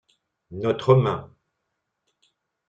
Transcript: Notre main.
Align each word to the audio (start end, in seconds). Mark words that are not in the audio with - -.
Notre 0.49 0.95
main. 0.95 1.31